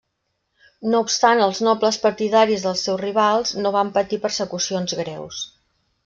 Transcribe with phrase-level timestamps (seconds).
[0.91, 5.43] No obstant els nobles partidaris dels seus rivals no van patir persecucions greus.